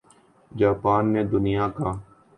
Japan 0.51 1.03
نے 1.13 1.21
دنیا 1.33 1.65
کا 1.77 1.89